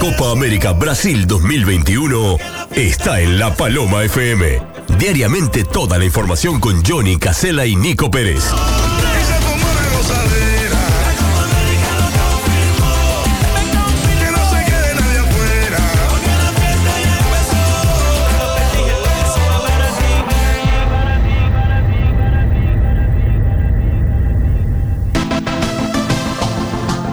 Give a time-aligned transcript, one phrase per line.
[0.00, 2.36] Copa América Brasil 2021
[2.74, 4.60] está en La Paloma FM.
[4.98, 8.44] Diariamente toda la información con Johnny Casella y Nico Pérez.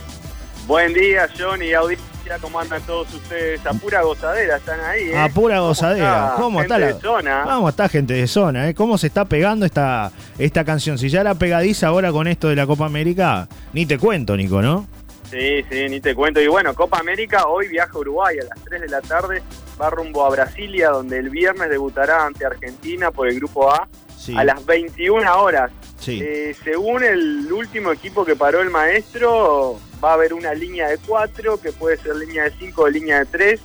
[0.67, 3.65] Buen día, Johnny audiencia, ¿cómo andan todos ustedes?
[3.67, 5.19] A pura gozadera están ahí, ¿eh?
[5.19, 6.35] A pura gozadera.
[6.37, 7.45] ¿Cómo está, gente la de zona?
[7.45, 8.69] ¿Cómo está gente de zona?
[8.69, 8.75] eh?
[8.75, 10.99] ¿Cómo se está pegando esta, esta canción?
[10.99, 14.63] Si ya era pegadiza ahora con esto de la Copa América, ni te cuento, Nico,
[14.63, 14.87] ¿no?
[15.31, 16.41] Sí, sí, ni te cuento.
[16.41, 19.43] Y bueno, Copa América hoy viaja a Uruguay a las 3 de la tarde,
[19.81, 23.89] va rumbo a Brasilia, donde el viernes debutará ante Argentina por el Grupo A
[24.23, 24.37] Sí.
[24.39, 25.73] a las 21 horas.
[25.99, 26.21] Sí.
[26.23, 30.99] Eh, según el último equipo que paró el maestro, va a haber una línea de
[30.99, 33.61] 4, que puede ser línea de 5 o línea de 3,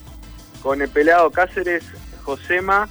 [0.64, 1.84] con el pelado Cáceres,
[2.24, 2.90] Josema,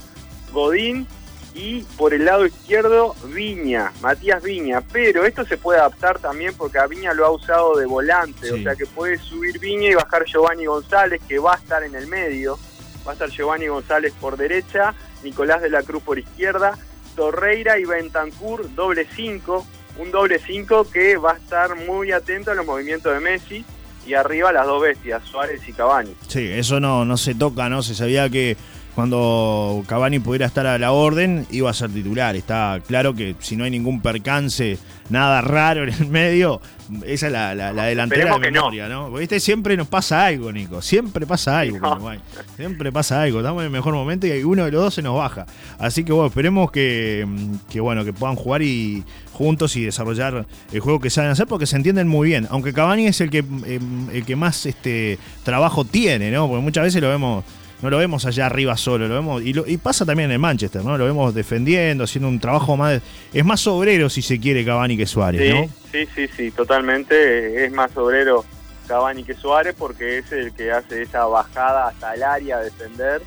[0.53, 1.06] Godín
[1.55, 4.81] y por el lado izquierdo Viña, Matías Viña.
[4.92, 8.53] Pero esto se puede adaptar también porque a Viña lo ha usado de volante, Sí.
[8.53, 11.94] o sea que puede subir Viña y bajar Giovanni González, que va a estar en
[11.97, 12.59] el medio.
[13.06, 16.77] Va a estar Giovanni González por derecha, Nicolás de la Cruz por izquierda,
[17.17, 19.67] Torreira y Bentancur doble 5,
[19.98, 23.64] un doble 5 que va a estar muy atento a los movimientos de Messi
[24.06, 26.14] y arriba las dos bestias, Suárez y Cavani.
[26.28, 27.83] Sí, eso no, no se toca, ¿no?
[27.83, 28.56] Se sabía que
[28.97, 32.34] cuando Cavani pudiera estar a la orden, iba a ser titular.
[32.34, 34.79] Está claro que si no hay ningún percance,
[35.11, 36.62] nada raro en el medio,
[37.05, 38.61] esa es la, la- la delantera Esperemos de no.
[38.62, 39.05] memoria, ¿no?
[39.11, 39.39] Porque ¿viste?
[39.39, 40.81] siempre nos pasa algo, Nico.
[40.81, 42.11] Siempre pasa algo No.
[42.56, 43.41] Siempre pasa algo.
[43.41, 45.45] Estamos en el mejor momento y uno de los dos se nos baja.
[45.79, 47.27] Así que bueno, esperemos que,
[47.69, 49.05] que, bueno, que puedan jugar y
[49.35, 52.49] juntos y desarrollar el juego que saben hacer porque se entienden muy bien.
[52.51, 53.79] Aunque Cavani es el que, eh,
[54.15, 56.49] el que más este, trabajo tiene, ¿no?
[56.49, 57.45] Porque muchas veces lo vemos
[57.82, 60.82] no lo vemos allá arriba solo, lo vemos y, lo- y pasa también en Manchester,
[60.84, 60.97] ¿no?
[60.97, 63.00] Lo vemos defendiendo, haciendo un trabajo más
[63.32, 65.69] es más obrero si se quiere Cavani que Suárez, Sí, ¿no?
[65.92, 67.64] sí, sí, sí, totalmente.
[67.66, 68.44] Es más obrero
[68.88, 73.22] Cavani que Suárez porque es el que hace esa bajada hasta el área a defender.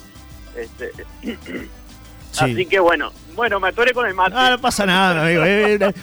[0.57, 0.91] Este,
[2.31, 2.43] Sí.
[2.43, 4.35] Así que bueno, bueno, me atoré con el mate.
[4.37, 5.41] Ah, no pasa nada, amigo.
[5.41, 5.93] Una,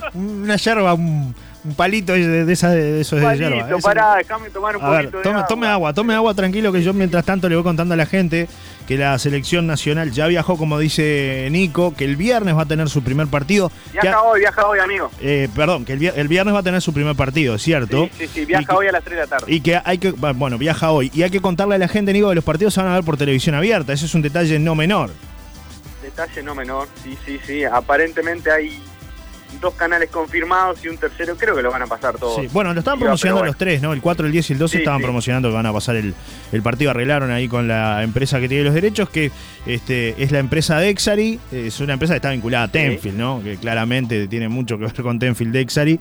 [0.45, 1.33] una yerba, un,
[1.67, 3.47] un palito de, de, esa- de esos de Palito.
[3.77, 6.73] Ese- pará, déjame tomar un A ver, poquito tome, de tome agua, tome agua tranquilo
[6.73, 8.49] que yo mientras tanto le voy contando a la gente
[8.87, 12.89] que la selección nacional ya viajó, como dice Nico, que el viernes va a tener
[12.89, 13.69] su primer partido.
[13.93, 15.11] que Viaja hoy, viaja hoy, amigo.
[15.21, 18.05] eh, perdón, que el, vier- el viernes va a tener su primer partido, ¿cierto?
[18.17, 19.53] Sí, sí, sí, Y viaja que- hoy a las 3 de la tarde.
[19.53, 21.11] Y que hay que, bueno, viaja hoy.
[21.13, 23.03] Y hay que contarle a la gente, Nico, que los partidos se van a ver
[23.05, 23.93] por televisión abierta.
[23.93, 25.11] Ese es un detalle no menor.
[26.03, 27.65] Detalle no menor, sí, sí, sí.
[27.65, 28.81] Aparentemente hay
[29.61, 32.37] dos canales confirmados y un tercero, creo que lo van a pasar todos.
[32.41, 33.93] Sí, bueno, lo estaban promocionando los tres, ¿no?
[33.93, 35.05] El 4, el 10 y el 12 Sí, estaban sí.
[35.05, 36.15] promocionando que van a pasar el,
[36.53, 36.91] el partido.
[36.91, 39.31] Arreglaron ahí con la empresa que tiene los derechos, que
[39.67, 41.41] este, es la empresa Dexary.
[41.53, 43.41] Es una empresa que está vinculada a Tenfield, ¿no?
[43.43, 45.99] Que claramente tiene mucho que ver con Tenfield Dexary.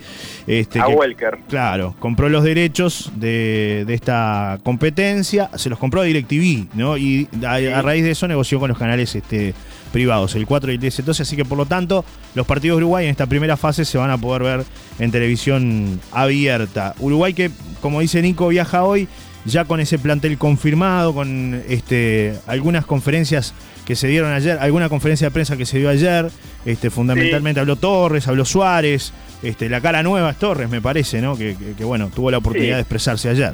[0.47, 1.37] Este, a que- Welker.
[1.49, 6.97] Claro, compró los derechos de, de esta competencia, se los compró a DirecTV, ¿no?
[6.97, 9.53] Y a, a raíz de eso negoció con los canales este,
[9.95, 12.83] privados, el 4 y el 10 entonces, así que por lo tanto, los partidos de
[12.83, 14.65] Uruguay en esta primera fase se van a poder ver
[14.99, 16.93] en televisión abierta.
[16.99, 17.49] Uruguay que,
[17.81, 19.07] como dice Nico, viaja hoy
[19.45, 23.53] ya con ese plantel confirmado, con este, algunas conferencias
[23.85, 26.29] que se dieron ayer, alguna conferencia de prensa que se dio ayer,
[26.65, 29.13] este, fundamentalmente habló Torres, habló Suárez,
[29.43, 31.37] este, la cara nueva es Torres, me parece, ¿no?
[31.37, 32.75] Que, que- que, bueno, tuvo la oportunidad Sí.
[32.75, 33.53] de expresarse ayer.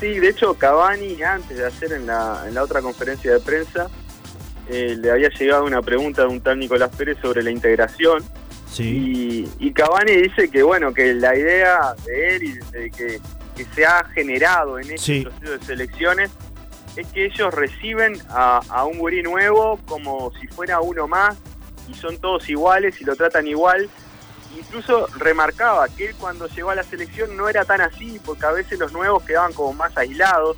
[0.00, 3.88] Sí, de hecho Cavani antes de hacer en la, en la otra conferencia de prensa
[4.68, 8.22] eh, le había llegado una pregunta de un tal Nicolás Pérez sobre la integración
[8.70, 9.48] Sí.
[9.58, 13.18] y, y Cavani dice que bueno que la idea de él y de que,
[13.56, 15.20] que se ha generado en este Sí.
[15.22, 16.30] proceso de selecciones
[16.96, 21.36] es que ellos reciben a, a un gurí nuevo como si fuera uno más
[21.88, 23.88] y son todos iguales y lo tratan igual.
[24.58, 28.50] Incluso remarcaba que él cuando llegó a la selección no era tan así, porque a
[28.50, 30.56] veces los nuevos quedaban como más aislados.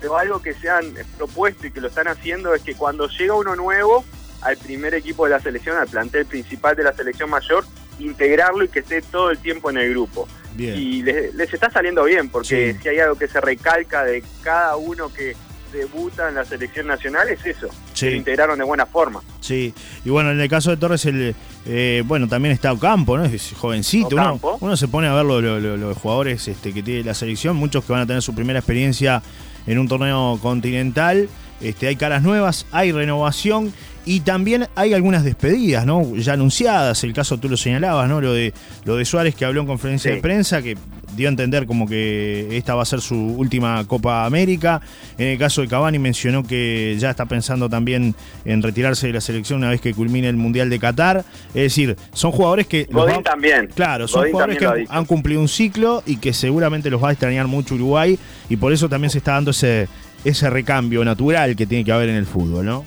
[0.00, 3.34] Pero algo que se han propuesto y que lo están haciendo es que cuando llega
[3.34, 4.04] uno nuevo
[4.42, 7.64] al primer equipo de la selección, al plantel principal de la selección mayor,
[7.98, 10.28] integrarlo y que esté todo el tiempo en el grupo.
[10.54, 10.74] Bien.
[10.78, 12.78] y les, les está saliendo bien, porque Sí.
[12.82, 15.36] si hay algo que se recalca de cada uno que
[15.70, 18.06] debuta en la selección nacional es eso, Sí.
[18.08, 19.20] lo integraron de buena forma.
[19.40, 21.34] Sí, y bueno, en el caso de Torres, el,
[21.66, 23.26] eh, bueno, también está Ocampo, ¿no?
[23.26, 24.08] Es jovencito.
[24.12, 24.56] Uno, Ocampo.
[24.62, 27.54] uno se pone a ver lo- lo- lo- los jugadores este, que tiene la selección,
[27.56, 29.22] muchos que van a tener su primera experiencia
[29.66, 31.28] en un torneo continental.
[31.60, 33.72] Este, hay caras nuevas, hay renovación
[34.04, 36.14] y también hay algunas despedidas, ¿no?
[36.16, 37.02] Ya anunciadas.
[37.02, 38.20] El caso tú lo señalabas, ¿no?
[38.20, 38.52] Lo de,
[38.84, 40.16] lo de Suárez que habló en conferencia Sí.
[40.16, 40.76] de prensa, que
[41.16, 44.80] dio a entender como que esta va a ser su última Copa América.
[45.18, 48.14] En el caso de Cavani mencionó que ya está pensando también
[48.44, 51.24] en retirarse de la selección una vez que culmine el Mundial de Qatar.
[51.48, 52.84] Es decir, son jugadores que...
[52.90, 53.68] Godín va- también.
[53.74, 57.12] Claro, son Godín jugadores que han, cumplido un ciclo y que seguramente los va a
[57.12, 59.88] extrañar mucho Uruguay y por eso también se está dando ese,
[60.24, 62.84] ese recambio natural que tiene que haber en el fútbol, ¿no?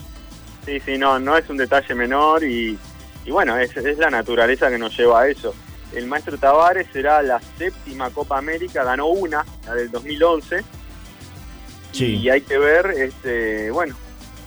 [0.66, 2.78] Sí, sí, no, no es un detalle menor y,
[3.26, 5.56] y bueno, es, es la naturaleza que nos lleva a eso.
[5.94, 10.64] El maestro Tavares será la séptima Copa América, ganó una, la del 2011,
[11.92, 12.18] Sí.
[12.18, 13.96] y hay que ver, este, bueno,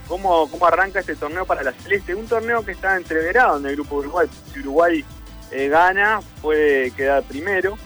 [0.07, 3.75] cómo, cómo arranca este torneo para la Celeste, un torneo que está entreverado en el
[3.75, 4.29] grupo Uruguay.
[4.53, 5.05] Si Uruguay
[5.51, 7.77] eh, gana, puede quedar primero.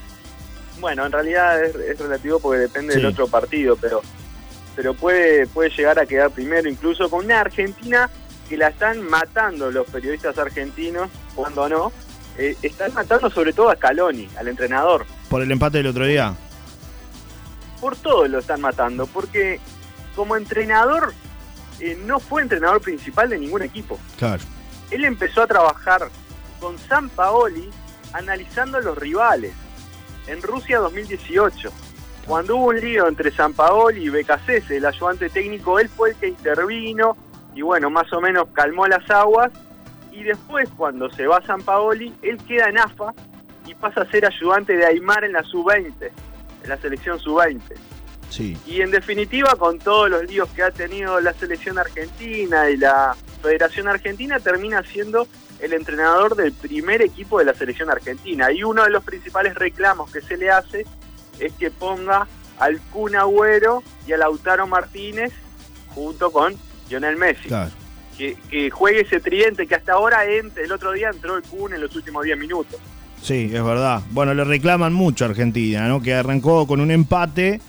[0.79, 2.99] Bueno, en realidad es, es relativo porque depende Sí.
[3.01, 4.03] del otro partido, pero
[4.77, 8.11] pero puede, puede llegar a quedar primero, incluso con una Argentina
[8.47, 11.93] que la están matando los periodistas argentinos, cuando no,
[12.39, 15.07] eh, están matando sobre todo a Scaloni, al entrenador.
[15.29, 16.35] Por el empate del otro día.
[17.81, 19.61] Por todo lo están matando, porque
[20.15, 21.13] como entrenador
[21.81, 23.99] eh, no fue entrenador principal de ningún equipo.
[24.19, 24.43] Claro.
[24.91, 26.09] Él empezó a trabajar
[26.61, 27.69] con San Paoli
[28.13, 29.53] analizando los rivales
[30.27, 31.71] en Rusia 2018.
[32.27, 36.17] Cuando hubo un lío entre San Paoli y Becasese, el ayudante técnico, él fue el
[36.17, 37.17] que intervino
[37.55, 39.51] y bueno, más o menos calmó las aguas.
[40.17, 43.13] Y después, cuando se va San Paoli, él queda en AFA
[43.67, 45.93] y pasa a ser ayudante de Aymar en la sub-20,
[46.63, 47.61] en la selección sub-20.
[48.31, 48.57] Sí.
[48.67, 53.15] Y en definitiva, con todos los líos que ha tenido la selección argentina y la
[53.43, 55.29] Federación Argentina, termina siendo
[55.61, 58.51] el entrenador del primer equipo de la selección argentina.
[58.51, 60.87] Y uno de los principales reclamos que se le hace
[61.39, 62.27] es que ponga
[62.59, 65.35] al Kun Agüero y a Lautaro Martínez
[65.95, 66.55] junto con
[66.89, 67.49] Lionel Messi.
[67.49, 67.71] Claro.
[68.17, 71.75] Que, que juegue ese tridente que hasta ahora, ent- el otro día entró el Kun
[71.75, 72.81] en los últimos 10 minutos.
[73.23, 74.01] Sí, es verdad.
[74.13, 76.01] Bueno, le reclaman mucho a Argentina, ¿no?
[76.01, 77.61] Que arrancó con un empate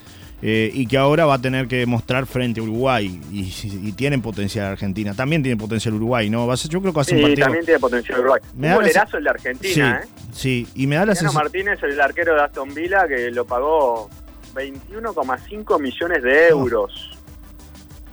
[0.42, 3.20] eh, y que ahora va a tener que demostrar frente a Uruguay.
[3.32, 3.52] Y,
[3.84, 5.14] y tienen potencial Argentina.
[5.16, 6.46] También tiene potencial Uruguay, ¿no?
[6.48, 7.46] Va a ser, yo creo que va a ser un Sí, partido.
[7.46, 8.42] también tiene potencial Uruguay.
[8.54, 10.28] Me Un da la bolerazo el de Argentina, sí, ¿eh?
[10.32, 10.68] sí.
[10.76, 11.44] Y me da la sensación.
[11.44, 14.10] Martínez, el arquero de Aston Villa, que lo pagó
[14.56, 17.17] 21,5 millones de euros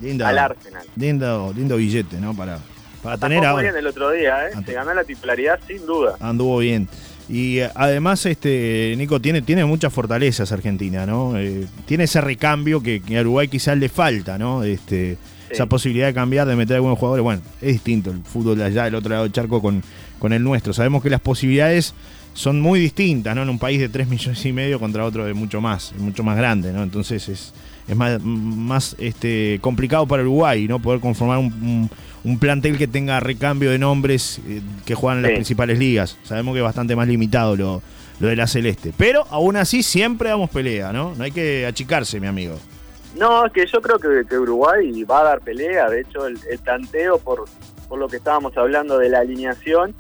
[0.05, 0.87] Lindo, al Arsenal.
[0.97, 2.35] lindo, lindo billete, ¿no?
[2.37, 2.59] Para,
[3.03, 3.63] para tener ahora.
[3.63, 4.53] bien el otro día, ¿eh?
[4.55, 6.15] Ante- Se ganó la titularidad sin duda.
[6.21, 6.89] Anduvo bien.
[7.29, 11.39] Y además, este Nico tiene, tiene muchas fortalezas Argentina, ¿no?
[11.39, 14.63] Eh, tiene ese recambio que, que a Uruguay quizás le falta, ¿no?
[14.63, 15.17] Este,
[15.49, 15.53] Sí.
[15.59, 17.23] Esa posibilidad de cambiar, de meter algunos jugadores.
[17.23, 19.83] Bueno, es distinto el fútbol de allá, del otro lado del charco, con,
[20.19, 20.73] con el nuestro.
[20.73, 21.95] Sabemos que las posibilidades
[22.35, 23.43] son muy distintas, ¿no?
[23.43, 26.37] En un país de 3 millones y medio contra otro de mucho más, mucho más
[26.37, 26.83] grande, ¿no?
[26.83, 27.55] Entonces es,
[27.89, 30.79] es más, más este, complicado para Uruguay, ¿no?
[30.81, 31.91] Poder conformar un, un-
[32.25, 35.35] un plantel que tenga recambio de nombres eh, que juegan en las Sí.
[35.37, 36.17] principales ligas.
[36.25, 37.83] Sabemos que es bastante más limitado lo,
[38.19, 38.93] lo de la Celeste.
[38.97, 41.15] Pero aún así siempre damos pelea, ¿no?
[41.17, 42.59] No hay que achicarse, mi amigo.
[43.19, 45.89] No, es que yo creo que, que Uruguay va a dar pelea.
[45.91, 47.45] De hecho, el, el planteo, por,
[47.89, 49.95] por lo que estábamos hablando de la alineación,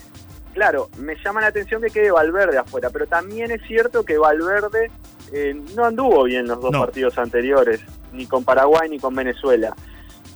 [0.54, 4.90] claro, me llama la atención que quede Valverde afuera, pero también es cierto que Valverde
[5.32, 6.80] eh, no anduvo bien los dos No.
[6.80, 7.80] partidos anteriores,
[8.12, 9.74] ni con Paraguay ni con Venezuela.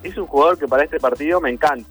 [0.02, 1.88] Es un jugador que para este partido me encanta.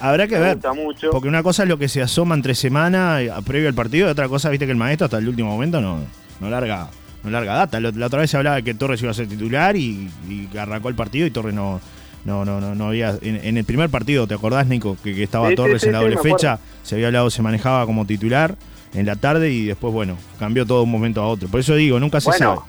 [0.00, 0.54] Habrá que me ver.
[0.54, 1.10] gusta mucho.
[1.10, 4.10] Porque una cosa es lo que se asoma entre semana eh, previo al partido, y
[4.10, 6.00] otra cosa, viste que el maestro hasta el último momento no,
[6.40, 6.88] no larga
[7.22, 7.80] no larga data.
[7.80, 10.58] La, la otra vez se hablaba de que Torres iba a ser titular y, y
[10.58, 11.80] arrancó el partido y Torres no
[12.24, 14.96] no no no, no había en, en el primer partido, ¿te acordás Nico?
[15.02, 17.84] Que, que estaba Sí, Torres sí, en la doble fecha, se había hablado, se manejaba
[17.86, 18.56] como titular
[18.94, 21.48] en la tarde y después bueno, cambió todo de un momento a otro.
[21.48, 22.54] Por eso digo, nunca se sabe.
[22.56, 22.66] Bueno,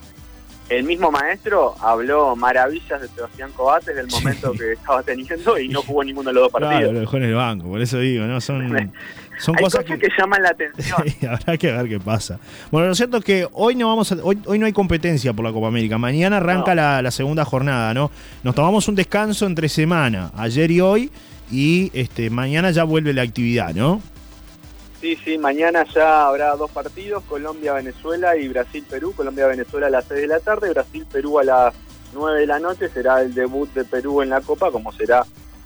[0.68, 4.18] el mismo maestro habló maravillas de Sebastián Coates del Sí.
[4.18, 6.94] momento que estaba teniendo y no jugó ninguno de los dos Claro, partidos.
[6.96, 8.42] lo dejó en el banco, por eso digo, ¿no?
[8.42, 8.92] Son,
[9.40, 10.08] son Hay cosas cosas que...
[10.18, 11.04] llaman la atención.
[11.08, 12.40] Sí, habrá que ver qué pasa.
[12.72, 15.46] Bueno, lo cierto es que hoy no vamos a- hoy, hoy no hay competencia por
[15.46, 15.98] la Copa América.
[15.98, 16.82] Mañana arranca No.
[16.82, 18.12] la, la segunda jornada, ¿no?
[18.44, 21.12] Nos tomamos un descanso entre semana, ayer y hoy,
[21.52, 24.02] y este mañana ya vuelve la actividad, ¿no?
[25.02, 29.14] Sí, sí, mañana ya habrá dos partidos, Colombia-Venezuela y Brasil-Perú.
[29.16, 31.74] Colombia-Venezuela a las 6 de la tarde, Brasil-Perú a las
[32.14, 32.90] 9 de la noche.
[32.90, 35.24] Será el debut de Perú en la Copa, como será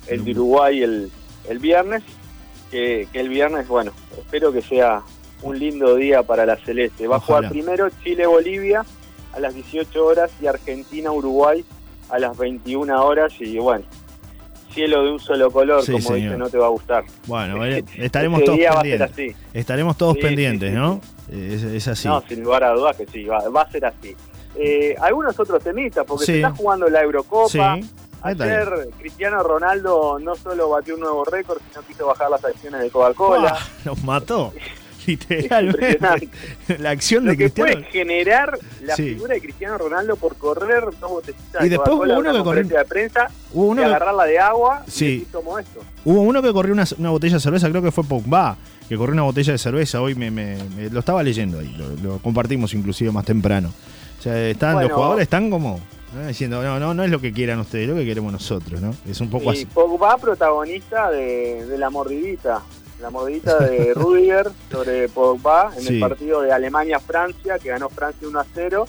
[0.08, 0.32] el de.
[0.32, 1.10] Uruguay el,
[1.48, 2.04] el viernes.
[2.72, 5.02] Que, que el viernes, bueno, espero que sea
[5.42, 7.08] un lindo día para la Celeste.
[7.08, 8.86] Va a jugar primero Chile-Bolivia
[9.34, 11.64] a las 18 horas y Argentina-Uruguay
[12.10, 13.34] a las 21 horas.
[13.40, 13.86] Y bueno,
[14.74, 17.04] cielo de un solo color, Sí, como dice, no te va a gustar.
[17.26, 17.64] Bueno,
[17.98, 19.12] estaremos Este todos pendientes.
[19.12, 19.36] así.
[19.54, 21.02] Estaremos todos Sí, pendientes, sí, sí, ¿no?
[21.32, 22.08] Es, es así.
[22.08, 24.16] No, sin lugar a dudas que sí, va, va a ser así.
[24.56, 27.78] Eh, algunos otros temitas, porque se está jugando la Eurocopa.
[28.22, 32.90] Ayer Cristiano Ronaldo no solo batió un nuevo récord, sino quiso bajar las acciones de
[32.90, 33.56] Coca-Cola.
[33.58, 34.54] Ah, Los mató.
[35.08, 36.30] Literalmente.
[36.78, 37.72] La acción Lo de que Cristiano.
[37.82, 39.04] puede generar la Sí.
[39.14, 42.64] figura de Cristiano Ronaldo por correr dos botellitas Y de después hubo uno que corrió-
[42.68, 45.24] de prensa Hubo uno y que- agarrarla de agua Sí.
[45.28, 45.80] y tomo esto.
[46.06, 48.58] Hubo uno que corrió una, una botella de cerveza, creo que fue Pogba,
[48.88, 50.02] que corrió una botella de cerveza.
[50.02, 53.72] Hoy me, me- me- lo estaba leyendo ahí, lo, lo compartimos inclusive más temprano.
[54.20, 55.80] O sea, están, los jugadores están como
[56.14, 56.28] ¿no?
[56.28, 58.94] diciendo, no, no, no es lo que quieran ustedes, es lo que queremos nosotros, ¿no?
[59.10, 59.66] Es un poco Y así.
[59.66, 62.62] Pogba protagonista de, de la mordidita.
[63.02, 65.94] La mordidita de Rudiger sobre Pogba en Sí.
[65.96, 68.88] el partido de Alemania-Francia, que ganó Francia 1 a 0.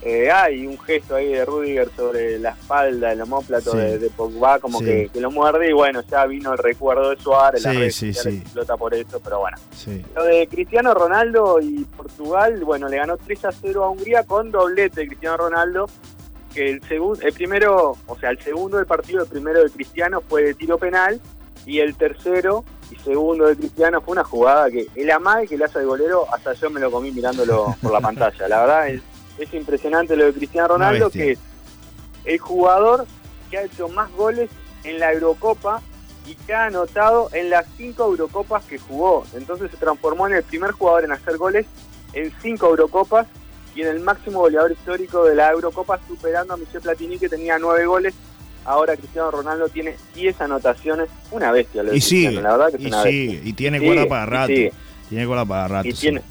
[0.00, 3.78] Eh, hay un gesto ahí de Rudiger sobre la espalda, el homóplato Sí.
[3.78, 4.84] de, de Pogba, como Sí.
[4.84, 8.34] que, que lo muerde y bueno, ya vino el recuerdo de Suárez, Sí, sí, sociales
[8.34, 8.42] sí.
[8.44, 9.56] explota por eso, pero bueno.
[9.74, 10.00] Sí.
[10.14, 14.52] Lo de Cristiano Ronaldo y Portugal, bueno, le ganó 3 a 0 a Hungría con
[14.52, 15.86] doblete de Cristiano Ronaldo,
[16.58, 20.42] el segundo, el primero, o sea, el segundo del partido, el primero de Cristiano fue
[20.42, 21.20] de tiro penal
[21.66, 25.64] y el tercero y segundo de Cristiano fue una jugada que el amague que le
[25.64, 28.48] hace al golero, hasta yo me lo comí mirándolo por la pantalla.
[28.48, 29.02] La verdad es,
[29.38, 31.38] es impresionante lo de Cristiano Ronaldo, que es
[32.24, 33.06] el jugador
[33.50, 34.50] que ha hecho más goles
[34.84, 35.82] en la Eurocopa
[36.26, 39.24] y que ha anotado en las cinco Eurocopas que jugó.
[39.34, 41.66] Entonces se transformó en el primer jugador en hacer goles
[42.12, 43.26] en cinco Eurocopas
[43.78, 47.58] y en el máximo goleador histórico de la Eurocopa, superando a Michel Platini que tenía
[47.60, 48.12] nueve goles.
[48.64, 51.84] Ahora Cristiano Ronaldo tiene 10 anotaciones, una bestia.
[51.84, 53.48] Lo Y sigue, la verdad que es y una sigue, bestia.
[53.48, 54.52] y tiene cuerda para rato.
[55.08, 55.88] Tiene cuerda para rato.
[55.88, 56.00] y sí.
[56.00, 56.22] tiene,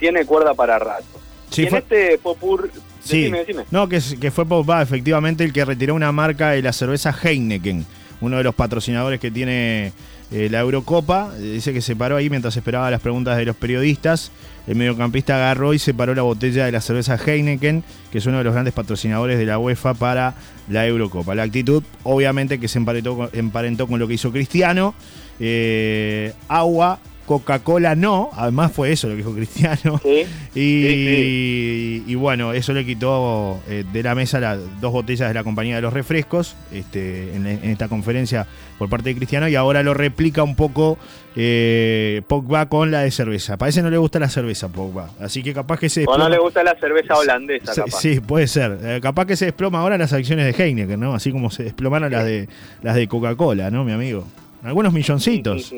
[0.00, 1.04] tiene cuerda para rato.
[1.50, 2.70] Sí, y en fue- este popur...
[3.04, 3.18] Sí.
[3.20, 3.64] Decime, decime.
[3.70, 7.86] No, que, que fue Pogba, efectivamente, el que retiró una marca de la cerveza Heineken,
[8.20, 9.92] uno de los patrocinadores que tiene
[10.30, 11.32] eh, la Eurocopa.
[11.38, 14.30] Eh, Dice que se paró ahí mientras esperaba las preguntas de los periodistas.
[14.66, 18.44] El mediocampista agarró y separó la botella de la cerveza Heineken, que es uno de
[18.44, 20.34] los grandes patrocinadores de la UEFA para
[20.68, 21.34] la Eurocopa.
[21.36, 24.94] La actitud, obviamente, que se emparentó con, emparentó con lo que hizo Cristiano.
[25.38, 30.00] Eh, agua, Coca-Cola no, además fue eso lo que dijo Cristiano.
[30.02, 30.24] Sí.
[30.54, 35.44] Y, y bueno, eso le quitó eh, de la mesa las dos botellas de la
[35.44, 38.46] compañía de los refrescos este, en, en esta conferencia
[38.78, 40.98] por parte de Cristiano y ahora lo replica un poco
[41.34, 43.56] eh, Pogba con la de cerveza.
[43.56, 46.30] Parece no le gusta la cerveza Pogba, así que capaz que se O no desploma-
[46.30, 48.00] le gusta la cerveza holandesa, Sí, capaz.
[48.00, 48.78] Sí, puede ser.
[48.82, 51.14] Eh, capaz que se desploma ahora las acciones de Heineken, ¿no?
[51.14, 52.48] Así como se desplomaron las de
[52.82, 54.24] las de Coca-Cola, ¿no, mi amigo?
[54.62, 55.72] Algunos milloncitos.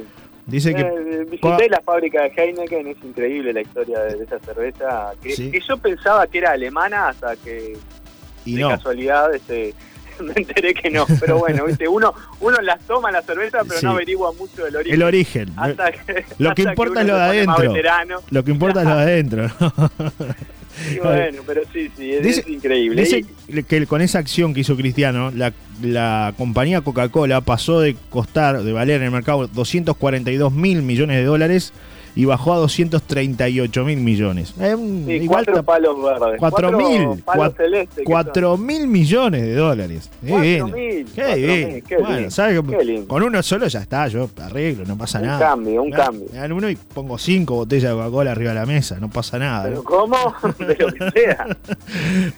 [0.48, 4.38] Dice que Eh, visité la fábrica de Heineken, es increíble la historia de, de esa
[4.40, 5.50] cerveza, que, Sí.
[5.50, 7.76] que yo pensaba que era alemana hasta que
[8.46, 8.70] y de no.
[8.70, 9.74] casualidad este,
[10.20, 11.04] me enteré que no.
[11.20, 11.86] Pero bueno, ¿viste?
[11.86, 13.84] uno uno las toma la cerveza, pero Sí.
[13.86, 14.94] no averigua mucho del origen.
[14.94, 15.48] El origen.
[15.56, 18.22] hasta que, Lo que hasta importa es lo de adentro.
[18.30, 19.46] Lo que importa es lo de adentro.
[20.94, 23.02] Y bueno, pero sí, sí, es, Dice- es increíble.
[23.02, 23.24] Dice
[23.66, 28.72] que con esa acción que hizo Cristiano, la, la compañía Coca-Cola pasó de costar, de
[28.72, 31.72] valer en el mercado 242 mil millones de dólares
[32.18, 34.52] y bajó a 238 mil millones.
[34.60, 36.36] Es un- sí, igual cuatro palos verdes.
[36.40, 37.88] cuatro mil, palos cuat- celestes.
[37.98, 38.04] que son.
[38.06, 40.10] 4 mil millones de dólares.
[40.20, 40.64] Qué Cuatro bien.
[40.74, 41.82] mil, Qué bien.
[41.86, 43.04] qué bueno, lindo, ¿sabes qué.
[43.06, 45.38] Con uno solo ya está, yo arreglo, no pasa Un nada.
[45.48, 46.26] cambio, un Me dan- cambio.
[46.32, 49.38] Me dan uno y pongo cinco botellas de Coca-Cola arriba de la mesa, no pasa
[49.38, 49.62] nada.
[49.64, 49.84] Pero ¿no?
[49.84, 50.34] ¿cómo?
[50.58, 51.56] De lo que sea.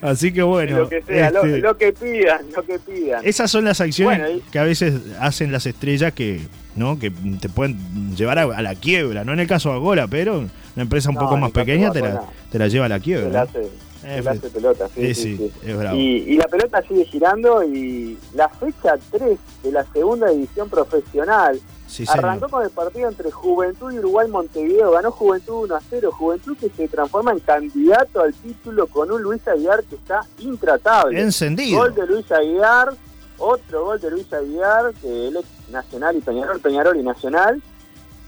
[0.01, 0.77] Así que de bueno.
[0.77, 3.25] lo que sea, lo, este, lo que pidan, lo que pidan.
[3.25, 6.41] Esas son las acciones Bueno, y- que a veces hacen las estrellas que,
[6.75, 6.97] ¿no?
[6.99, 9.23] que te pueden llevar a, a la quiebra.
[9.23, 10.49] No en el caso de Gola, pero una
[10.83, 13.41] empresa un No, poco más el pequeña te la, te la lleva a la quiebra.
[13.43, 13.67] hace,
[14.03, 15.69] Eh, hace pelota, sí, sí, sí, sí, sí.
[15.69, 15.95] es bravo.
[15.97, 16.01] Y,
[16.33, 21.59] y la pelota sigue girando y la fecha 3 de la segunda división profesional
[22.07, 24.91] arrancó con el partido entre Juventud y Uruguay Montevideo.
[24.91, 26.09] Ganó Juventud 1 a 0.
[26.13, 31.19] Juventud que se transforma en candidato al título con un Luis Aguiar que está intratable.
[31.21, 31.79] Encendido.
[31.79, 32.93] Gol de Luis Aguiar,
[33.37, 37.61] otro gol de Luis Aguiar, que él es Nacional y Peñarol, Peñarol y Nacional,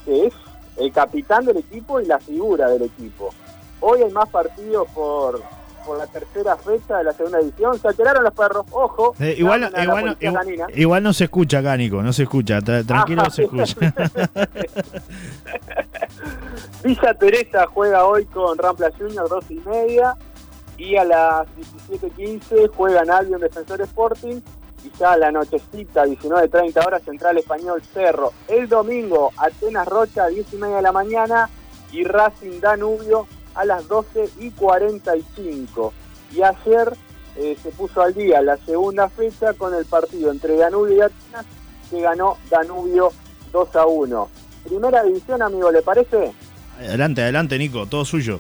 [0.06, 0.34] que es
[0.78, 3.30] el capitán del equipo y la figura del equipo.
[3.80, 5.42] Hoy hay más partidos por,
[5.86, 7.78] por la tercera fecha de la segunda división.
[7.80, 9.14] Se alteraron los perros, ojo.
[9.20, 10.18] Eh, igual, igual,
[10.74, 12.60] igual, no se escucha, Cánico, no se escucha.
[12.62, 13.76] Tra- tranquilo, Ah, no se escucha.
[16.84, 20.16] Villa Teresa juega hoy con Rampla Junior, 12 y media.
[20.78, 21.48] Y a las
[21.90, 24.42] 17.15 juegan Albion Defensor Sporting.
[24.84, 28.34] Y ya a la nochecita, 19.30 horas, Central Español Cerro.
[28.48, 31.50] El domingo, Atenas Rocha, 10 y media de la mañana.
[31.92, 35.94] y Racing Danubio a las 12 y 45.
[36.34, 36.92] Y ayer
[37.38, 41.46] eh, se puso al día la segunda fecha con el partido entre Danubio y Atenas
[41.90, 43.12] que ganó Danubio
[43.52, 44.30] 2 a 1.
[44.66, 46.34] Primera división, amigo, ¿le parece?
[46.80, 48.40] Adelante, adelante, Nico, todo suyo.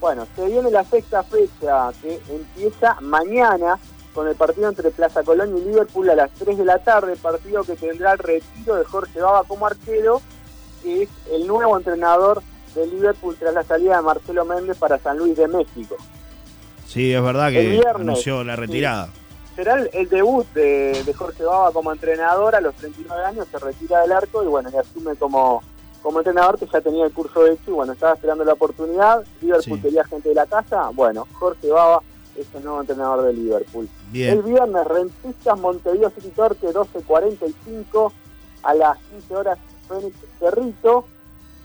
[0.00, 3.78] Bueno, se viene la sexta fecha que empieza mañana
[4.16, 7.62] con el partido entre Plaza Colonia y Liverpool a las 3 de la tarde, partido
[7.64, 10.22] que tendrá el retiro de Jorge Baba como arquero,
[10.82, 12.42] que es el nuevo entrenador
[12.74, 15.96] de Liverpool tras la salida de Marcelo Méndez para San Luis de México.
[16.86, 19.10] Sí, es verdad que anunció la retirada.
[19.54, 24.12] Será el, debut de, Jorge Baba como entrenador a los 39 años, se retira del
[24.12, 25.62] arco y bueno, y asume como,
[26.02, 29.22] como entrenador que ya tenía el curso hecho y bueno, estaba esperando la oportunidad.
[29.42, 32.00] Liverpool quería gente de la casa, bueno, Jorge Baba
[32.38, 33.88] es el nuevo entrenador de Liverpool.
[34.12, 38.12] El viernes, Rentistas Montevideo City Torque 12.45
[38.62, 41.04] a las 15 horas Fénix Cerrito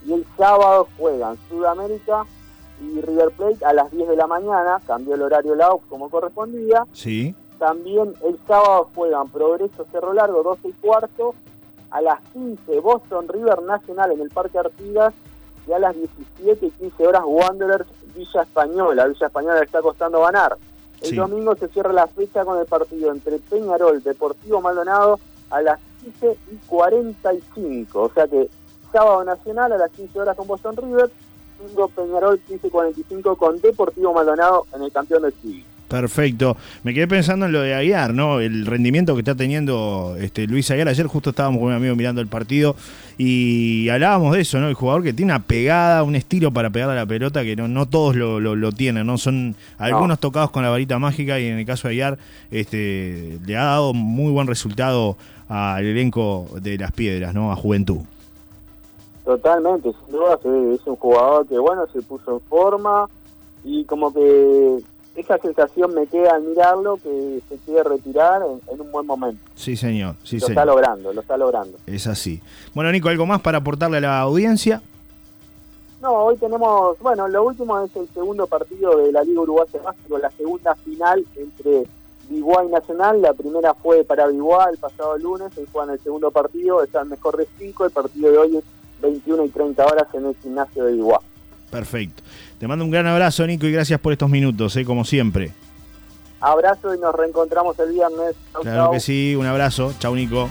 [0.06, 2.26] y el sábado juegan Sudamérica
[2.82, 6.86] y River Plate a las 10 de la mañana, cambió el horario la como correspondía.
[6.94, 7.36] Sí.
[7.60, 11.36] También el sábado juegan Progreso Cerro Largo 12 y cuarto,
[11.92, 15.14] a las 15 Boston River Nacional en el Parque Artigas
[15.68, 19.08] y a las 17 y 15 horas Wanderers Villa Española.
[19.08, 20.58] Villa Española está costando ganar.
[21.02, 25.80] El domingo se cierra la fecha con el partido entre Peñarol, Deportivo Maldonado a las
[26.04, 28.02] 15 y 45.
[28.02, 28.50] O sea que
[28.92, 31.10] sábado nacional a las 15 horas con Boston River,
[31.60, 35.71] domingo Peñarol 15 y 45 con Deportivo Maldonado en el campeón del siglo.
[35.92, 36.56] Perfecto.
[36.84, 38.40] Me quedé pensando en lo de Aguiar, ¿no?
[38.40, 40.88] El rendimiento que está teniendo este Luis Aguiar.
[40.88, 42.78] Ayer justo estábamos con un amigo mirando el partido
[43.18, 44.70] y hablábamos de eso, ¿no?
[44.70, 47.68] El jugador que tiene una pegada, un estilo para pegar a la pelota que no,
[47.68, 49.18] no todos lo, lo, tienen, ¿no?
[49.18, 52.18] Son algunos tocados con la varita mágica y en el caso de Aguiar
[52.52, 55.18] este, le ha dado muy buen resultado
[55.50, 57.52] al elenco de las piedras, ¿no?
[57.52, 58.00] A Juventud.
[59.26, 60.40] Totalmente, sin duda
[60.74, 63.10] es un jugador que, bueno, se puso en forma
[63.64, 64.80] y como que
[65.16, 69.44] esa sensación me queda al mirarlo que se quiere retirar en, un buen momento.
[69.56, 70.16] Sí, señor.
[70.24, 71.78] Sí, lo está logrando, lo está logrando.
[71.86, 72.42] Es así.
[72.74, 74.82] Bueno, Nico, ¿algo más para aportarle a la audiencia?
[76.02, 80.18] No, hoy tenemos, bueno, lo último es el segundo partido de la Liga Uruguaya Básico,
[80.18, 81.84] la segunda final entre
[82.28, 83.22] Biguá y Nacional.
[83.22, 87.10] La primera fue para Biguá el pasado lunes, hoy juegan el segundo partido, está el
[87.10, 88.64] mejor de cinco, el partido de hoy es
[89.02, 91.20] 21 y 30 horas en el gimnasio de Biguá.
[91.72, 92.22] Perfecto.
[92.60, 94.86] Te mando un gran abrazo, Nico, y gracias por estos minutos, ¿eh?
[94.86, 95.52] como siempre.
[96.42, 98.36] Abrazo y nos reencontramos el viernes.
[98.62, 99.94] claro que sí, un abrazo.
[100.00, 100.50] Chau, Nico.